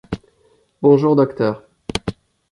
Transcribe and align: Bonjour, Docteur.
Bonjour, 0.81 1.15
Docteur. 1.15 1.63